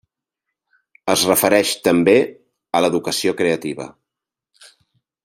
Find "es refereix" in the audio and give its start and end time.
1.13-1.73